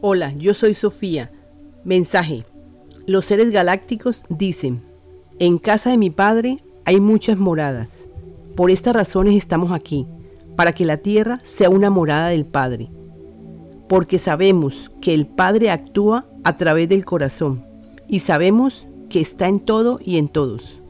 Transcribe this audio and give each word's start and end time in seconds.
Hola, 0.00 0.32
yo 0.34 0.54
soy 0.54 0.74
Sofía. 0.74 1.32
Mensaje. 1.82 2.44
Los 3.08 3.24
seres 3.24 3.50
galácticos 3.50 4.22
dicen, 4.28 4.80
en 5.40 5.58
casa 5.58 5.90
de 5.90 5.98
mi 5.98 6.08
Padre 6.08 6.58
hay 6.84 7.00
muchas 7.00 7.36
moradas. 7.36 7.88
Por 8.54 8.70
estas 8.70 8.94
razones 8.94 9.34
estamos 9.34 9.72
aquí, 9.72 10.06
para 10.54 10.72
que 10.72 10.84
la 10.84 10.98
tierra 10.98 11.40
sea 11.42 11.68
una 11.68 11.90
morada 11.90 12.28
del 12.28 12.46
Padre. 12.46 12.90
Porque 13.88 14.20
sabemos 14.20 14.92
que 15.00 15.14
el 15.14 15.26
Padre 15.26 15.68
actúa 15.68 16.26
a 16.44 16.56
través 16.56 16.88
del 16.88 17.04
corazón 17.04 17.64
y 18.06 18.20
sabemos 18.20 18.86
que 19.08 19.20
está 19.20 19.48
en 19.48 19.58
todo 19.58 19.98
y 20.00 20.18
en 20.18 20.28
todos. 20.28 20.80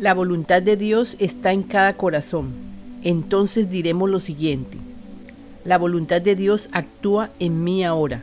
La 0.00 0.12
voluntad 0.12 0.60
de 0.60 0.76
Dios 0.76 1.14
está 1.20 1.52
en 1.52 1.62
cada 1.62 1.96
corazón. 1.96 2.48
Entonces 3.04 3.70
diremos 3.70 4.10
lo 4.10 4.18
siguiente. 4.18 4.81
La 5.64 5.78
voluntad 5.78 6.20
de 6.20 6.34
Dios 6.34 6.68
actúa 6.72 7.30
en 7.38 7.62
mí 7.62 7.84
ahora. 7.84 8.22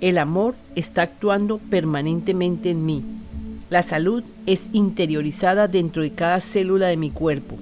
El 0.00 0.18
amor 0.18 0.54
está 0.74 1.02
actuando 1.02 1.58
permanentemente 1.58 2.70
en 2.70 2.84
mí. 2.84 3.04
La 3.70 3.82
salud 3.82 4.24
es 4.46 4.62
interiorizada 4.72 5.68
dentro 5.68 6.02
de 6.02 6.10
cada 6.10 6.40
célula 6.40 6.88
de 6.88 6.96
mi 6.96 7.10
cuerpo. 7.10 7.56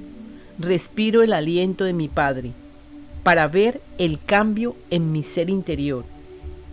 Respiro 0.58 1.22
el 1.22 1.34
aliento 1.34 1.84
de 1.84 1.92
mi 1.92 2.08
Padre 2.08 2.52
para 3.22 3.48
ver 3.48 3.80
el 3.98 4.18
cambio 4.18 4.74
en 4.90 5.12
mi 5.12 5.22
ser 5.22 5.50
interior 5.50 6.04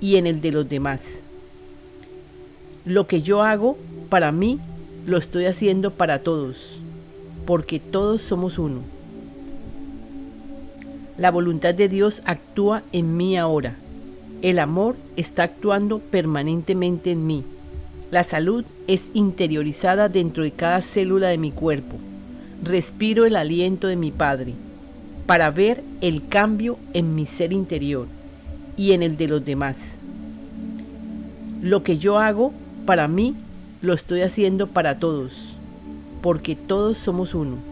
y 0.01 0.15
en 0.15 0.25
el 0.25 0.41
de 0.41 0.51
los 0.51 0.67
demás. 0.67 1.01
Lo 2.85 3.05
que 3.05 3.21
yo 3.21 3.43
hago 3.43 3.77
para 4.09 4.31
mí 4.31 4.59
lo 5.05 5.17
estoy 5.17 5.45
haciendo 5.45 5.91
para 5.91 6.19
todos, 6.19 6.77
porque 7.45 7.79
todos 7.79 8.21
somos 8.21 8.57
uno. 8.57 8.81
La 11.19 11.31
voluntad 11.31 11.75
de 11.75 11.89
Dios 11.89 12.21
actúa 12.23 12.81
en 12.93 13.17
mí 13.17 13.35
ahora. 13.35 13.75
El 14.41 14.57
amor 14.57 14.95
está 15.17 15.43
actuando 15.43 15.99
permanentemente 15.99 17.11
en 17.11 17.27
mí. 17.27 17.43
La 18.09 18.23
salud 18.23 18.63
es 18.87 19.09
interiorizada 19.13 20.07
dentro 20.07 20.43
de 20.43 20.51
cada 20.51 20.81
célula 20.81 21.27
de 21.27 21.37
mi 21.37 21.51
cuerpo. 21.51 21.97
Respiro 22.63 23.25
el 23.25 23.35
aliento 23.35 23.87
de 23.87 23.97
mi 23.97 24.11
Padre 24.11 24.53
para 25.25 25.51
ver 25.51 25.83
el 25.99 26.25
cambio 26.25 26.77
en 26.93 27.15
mi 27.15 27.25
ser 27.25 27.51
interior 27.51 28.07
y 28.77 28.93
en 28.93 29.03
el 29.03 29.17
de 29.17 29.27
los 29.27 29.43
demás. 29.43 29.75
Lo 31.61 31.83
que 31.83 31.97
yo 31.97 32.17
hago 32.17 32.53
para 32.85 33.09
mí 33.09 33.35
lo 33.81 33.91
estoy 33.91 34.21
haciendo 34.21 34.67
para 34.67 34.99
todos, 34.99 35.33
porque 36.21 36.55
todos 36.55 36.97
somos 36.97 37.35
uno. 37.35 37.68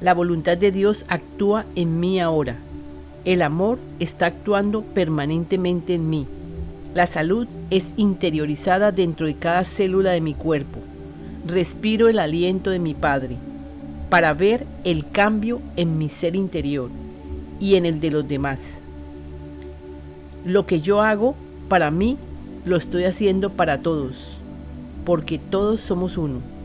La 0.00 0.12
voluntad 0.12 0.58
de 0.58 0.72
Dios 0.72 1.06
actúa 1.08 1.64
en 1.74 2.00
mí 2.00 2.20
ahora. 2.20 2.56
El 3.24 3.40
amor 3.40 3.78
está 3.98 4.26
actuando 4.26 4.82
permanentemente 4.82 5.94
en 5.94 6.10
mí. 6.10 6.26
La 6.94 7.06
salud 7.06 7.46
es 7.70 7.86
interiorizada 7.96 8.92
dentro 8.92 9.26
de 9.26 9.34
cada 9.34 9.64
célula 9.64 10.10
de 10.12 10.20
mi 10.20 10.34
cuerpo. 10.34 10.80
Respiro 11.46 12.08
el 12.08 12.18
aliento 12.18 12.70
de 12.70 12.78
mi 12.78 12.92
Padre 12.92 13.36
para 14.10 14.34
ver 14.34 14.66
el 14.84 15.08
cambio 15.08 15.60
en 15.76 15.96
mi 15.96 16.10
ser 16.10 16.36
interior 16.36 16.90
y 17.58 17.76
en 17.76 17.86
el 17.86 17.98
de 17.98 18.10
los 18.10 18.28
demás. 18.28 18.58
Lo 20.44 20.66
que 20.66 20.82
yo 20.82 21.00
hago 21.00 21.34
para 21.68 21.90
mí 21.90 22.18
lo 22.66 22.76
estoy 22.76 23.04
haciendo 23.04 23.50
para 23.50 23.80
todos, 23.80 24.32
porque 25.04 25.38
todos 25.38 25.80
somos 25.80 26.18
uno. 26.18 26.55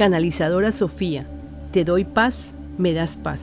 Canalizadora 0.00 0.72
Sofía, 0.72 1.26
te 1.72 1.84
doy 1.84 2.06
paz, 2.06 2.54
me 2.78 2.94
das 2.94 3.18
paz. 3.18 3.38